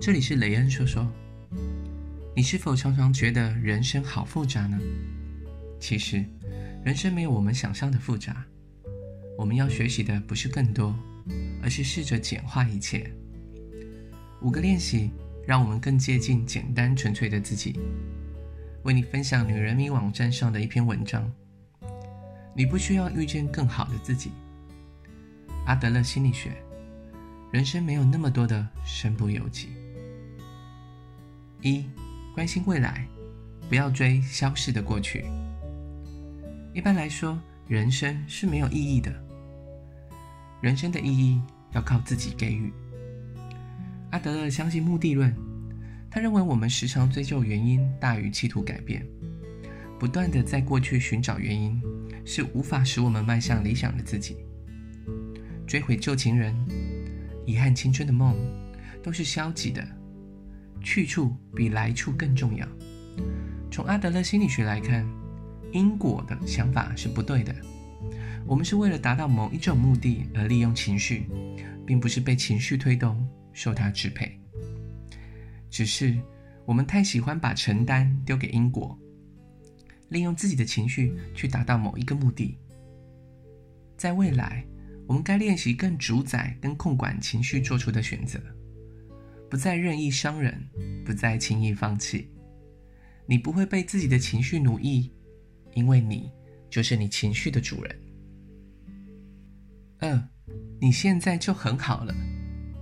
[0.00, 1.06] 这里是雷恩说说。
[2.34, 4.78] 你是否常常觉得人生好复杂呢？
[5.80, 6.24] 其实，
[6.84, 8.44] 人生没有我们想象的复杂。
[9.36, 10.94] 我们要学习的不是更多，
[11.62, 13.10] 而是试着简化一切。
[14.40, 15.10] 五个练习，
[15.44, 17.76] 让我们更接近简单纯粹的自己。
[18.84, 21.30] 为你分享女人迷网站上的一篇文章。
[22.54, 24.30] 你不需要遇见更好的自己。
[25.66, 26.52] 阿德勒心理学，
[27.52, 29.70] 人生没有那么多的身不由己。
[31.60, 31.84] 一，
[32.34, 33.06] 关心未来，
[33.68, 35.24] 不要追消逝的过去。
[36.72, 39.12] 一般来说，人生是没有意义的。
[40.60, 41.40] 人生的意义
[41.72, 42.72] 要靠自己给予。
[44.10, 45.34] 阿德勒相信目的论，
[46.10, 49.04] 他认为我们时常追究原因大于企图改变，
[49.98, 51.82] 不断地在过去寻找原因，
[52.24, 54.36] 是无法使我们迈向理想的自己。
[55.66, 56.54] 追悔旧情人、
[57.44, 58.36] 遗憾青春的梦，
[59.02, 59.97] 都是消极的。
[60.82, 62.66] 去处比来处更重要。
[63.70, 65.06] 从阿德勒心理学来看，
[65.72, 67.54] 因果的想法是不对的。
[68.46, 71.26] 我们是为了达到某一种目的而利用情绪，
[71.86, 74.40] 并不是被情绪推动、受它支配。
[75.68, 76.16] 只是
[76.64, 78.98] 我们太喜欢把承担丢给因果。
[80.08, 82.56] 利用自己的情绪去达到某一个目的。
[83.98, 84.64] 在未来，
[85.06, 88.40] 我们该练习更主宰跟控管情绪做出的选择，
[89.50, 90.68] 不再任意伤人，
[91.04, 92.30] 不再轻易放弃。
[93.26, 95.10] 你不会被自己的情绪奴役，
[95.74, 96.30] 因为你
[96.70, 98.00] 就是你情绪的主人。
[100.00, 100.28] 二，
[100.80, 102.14] 你现在就很好了，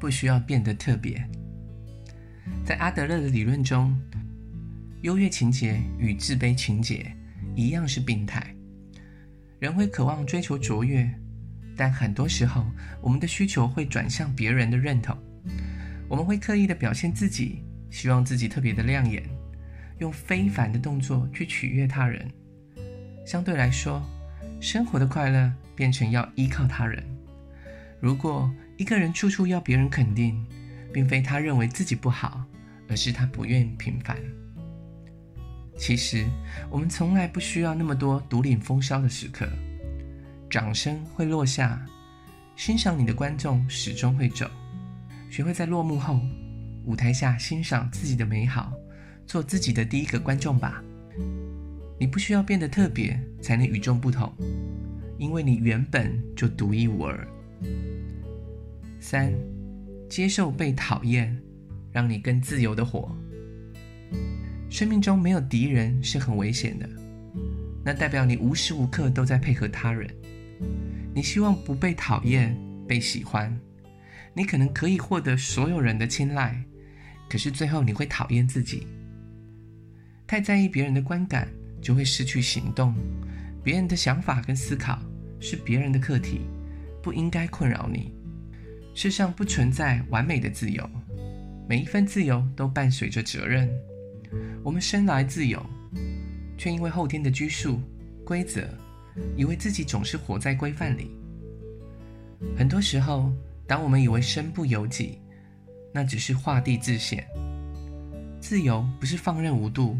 [0.00, 1.22] 不需要变得特别。
[2.64, 3.94] 在阿德勒的理论中，
[5.02, 7.14] 优越情节与自卑情节
[7.54, 8.54] 一样是病态。
[9.58, 11.08] 人会渴望追求卓越，
[11.76, 12.64] 但很多时候，
[13.00, 15.16] 我们的需求会转向别人的认同。
[16.08, 19.22] 我们会刻意的表现自己，希望自己特别的亮眼，
[19.98, 22.30] 用非凡的动作去取悦他人。
[23.26, 24.02] 相对来说，
[24.60, 27.02] 生活的快乐变成要依靠他人。
[28.00, 30.44] 如果一个人处处要别人肯定，
[30.92, 32.44] 并非他认为自己不好，
[32.88, 34.16] 而是他不愿平凡。
[35.76, 36.26] 其实，
[36.70, 39.48] 我们从来不需要那么多独领风骚的时刻。
[40.50, 41.84] 掌声会落下，
[42.54, 44.48] 欣赏你的观众始终会走。
[45.34, 46.20] 学会在落幕后，
[46.84, 48.72] 舞台下欣赏自己的美好，
[49.26, 50.80] 做自己的第一个观众吧。
[51.98, 54.32] 你不需要变得特别才能与众不同，
[55.18, 57.26] 因为你原本就独一无二。
[59.00, 59.32] 三，
[60.08, 61.36] 接受被讨厌，
[61.90, 63.12] 让你更自由的活。
[64.70, 66.88] 生命中没有敌人是很危险的，
[67.84, 70.08] 那代表你无时无刻都在配合他人。
[71.12, 72.56] 你希望不被讨厌，
[72.86, 73.52] 被喜欢，
[74.34, 76.60] 你可能可以获得所有人的青睐，
[77.28, 78.86] 可是最后你会讨厌自己。
[80.26, 81.48] 太在意别人的观感，
[81.80, 82.94] 就会失去行动。
[83.62, 84.98] 别人的想法跟思考
[85.40, 86.40] 是别人的课题，
[87.02, 88.12] 不应该困扰你。
[88.94, 90.88] 世上不存在完美的自由，
[91.68, 93.70] 每一份自由都伴随着责任。
[94.62, 95.64] 我们生来自由，
[96.58, 97.80] 却因为后天的拘束、
[98.24, 98.68] 规则，
[99.36, 101.10] 以为自己总是活在规范里。
[102.56, 103.32] 很多时候，
[103.66, 105.20] 当我们以为身不由己，
[105.92, 107.26] 那只是画地自限。
[108.40, 109.98] 自由不是放任无度，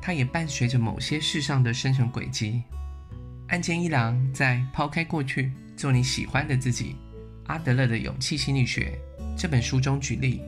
[0.00, 2.62] 它也伴随着某些事上的生存轨迹。
[3.48, 6.92] 岸见一郎在《抛开过去，做你喜欢的自己》——
[7.46, 8.98] 阿德勒的勇气心理学
[9.36, 10.40] 这本书中举例：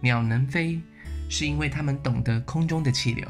[0.00, 0.80] 鸟能飞。
[1.28, 3.28] 是因为它们懂得空中的气流，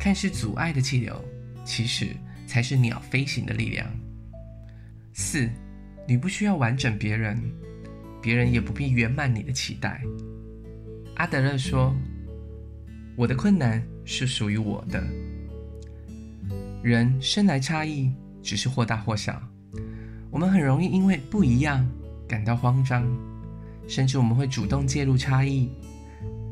[0.00, 1.22] 看似阻碍的气流，
[1.62, 3.86] 其实才是鸟飞行的力量。
[5.12, 5.50] 四，
[6.08, 7.38] 你不需要完整别人，
[8.22, 10.02] 别人也不必圆满你的期待。
[11.16, 11.94] 阿德勒说
[13.14, 15.06] ：“我的困难是属于我的。
[16.82, 18.10] 人生来差异，
[18.42, 19.38] 只是或大或小。
[20.30, 21.86] 我们很容易因为不一样
[22.26, 23.06] 感到慌张，
[23.86, 25.68] 甚至我们会主动介入差异。”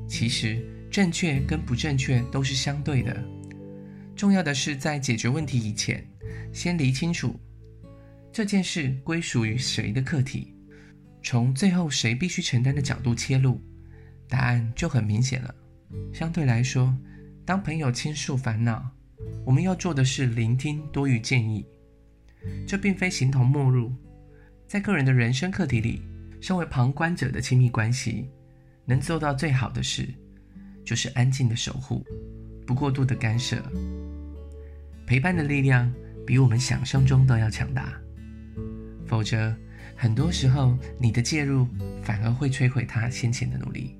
[0.07, 3.25] 其实，正确跟不正确都是相对的。
[4.15, 6.07] 重要的是，在解决问题以前，
[6.53, 7.41] 先理清楚
[8.37, 10.55] 这件事归属于谁的课题。
[11.23, 13.59] 从最后谁必须承担的角度切入，
[14.29, 15.55] 答案就很明显了。
[16.13, 16.95] 相对来说，
[17.47, 18.91] 当朋友倾诉烦恼，
[19.43, 21.65] 我们要做的是聆听多于建议。
[22.69, 23.91] 这并非形同陌路，
[24.69, 26.03] 在个人的人生课题里，
[26.39, 28.29] 身为旁观者的亲密关系。
[28.85, 30.07] 能做到最好的事，
[30.85, 32.05] 就是安静的守护，
[32.67, 33.57] 不过度的干涉。
[35.07, 35.91] 陪伴的力量
[36.27, 37.99] 比我们想象中都要强大，
[39.07, 39.55] 否则
[39.97, 41.67] 很多时候你的介入
[42.03, 43.97] 反而会摧毁他先前的努力。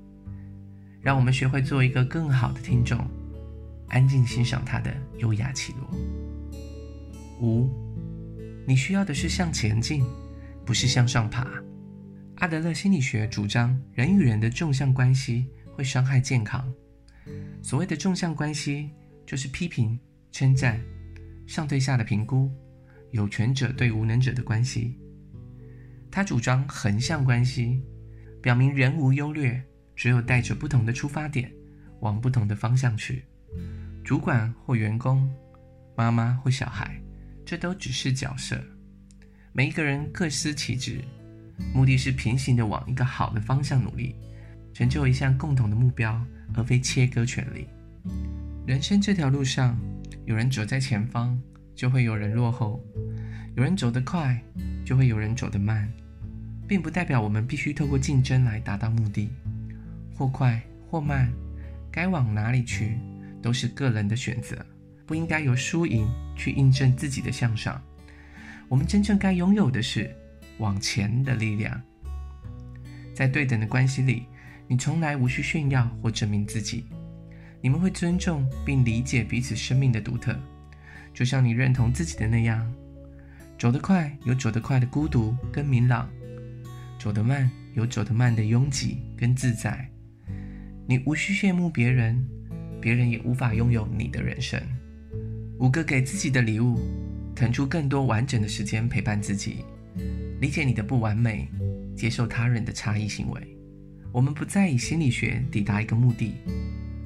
[1.01, 2.99] 让我们学会做一个更好的听众，
[3.87, 5.89] 安静欣赏他的优雅起落。
[7.39, 7.69] 五，
[8.67, 10.03] 你需要的是向前进，
[10.65, 11.47] 不是向上爬。
[12.37, 16.67] 阿德勒心理学主张，人与人的纵向关系会伤害健康。
[17.61, 18.89] 所谓的纵向关系，
[19.25, 19.97] 就是批评、
[20.31, 20.79] 称赞、
[21.45, 22.51] 上对下的评估、
[23.11, 24.97] 有权者对无能者的关系。
[26.11, 27.81] 他主张横向关系，
[28.41, 29.61] 表明人无优劣，
[29.95, 31.51] 只有带着不同的出发点，
[31.99, 33.23] 往不同的方向去。
[34.03, 35.29] 主管或员工，
[35.95, 37.01] 妈妈或小孩，
[37.45, 38.57] 这都只是角色。
[39.51, 41.03] 每一个人各司其职，
[41.73, 44.15] 目的是平行的往一个好的方向努力，
[44.73, 46.23] 成就一项共同的目标，
[46.55, 47.67] 而非切割权力。
[48.65, 49.77] 人生这条路上，
[50.25, 51.37] 有人走在前方，
[51.77, 52.81] 就会有人落后；
[53.55, 54.35] 有人走得快，
[54.83, 55.87] 就会有人走得慢，
[56.67, 59.29] 并不代表我们必须透过竞争来达到目的。
[60.15, 60.59] 或快
[60.89, 61.31] 或慢，
[61.91, 62.97] 该往哪里去，
[63.43, 64.57] 都是个人的选择，
[65.05, 67.79] 不应该由输赢去印证自己的向上。
[68.67, 70.09] 我们真正该拥有的是
[70.57, 71.79] 往前的力量。
[73.13, 74.25] 在对等的关系里，
[74.67, 76.85] 你从来无需炫耀或证明自己。
[77.61, 80.35] 你们会尊重并理解彼此生命的独特，
[81.17, 82.71] 就像你认同自己的那样。
[83.57, 86.07] 走得快有走得快的孤独跟明朗，
[86.99, 89.89] 走得慢有走得慢的拥挤跟自在。
[90.87, 92.23] 你无需羡慕别人，
[92.79, 94.61] 别人也无法拥有你的人生。
[95.57, 96.79] 五个给自己的礼物：
[97.35, 99.65] 腾出更多完整的时间陪伴自己，
[100.39, 101.49] 理解你的不完美，
[101.95, 103.57] 接受他人的差异行为。
[104.11, 106.35] 我们不再以心理学抵达一个目的，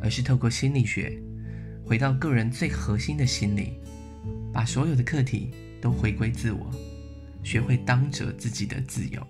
[0.02, 1.18] 而是透过心理学
[1.86, 3.80] 回到个人最核心的心理，
[4.54, 5.52] 把所有的课题。
[5.82, 6.70] 都回归自我，
[7.44, 9.28] 学会当着自己的自由。